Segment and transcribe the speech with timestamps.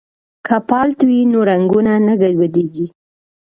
[0.47, 2.87] که پالت وي نو رنګونه نه ګډوډیږي.